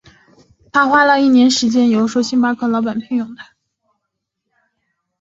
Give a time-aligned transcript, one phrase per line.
[0.71, 3.49] 他花了一年的时间游说星巴克的老板聘用他。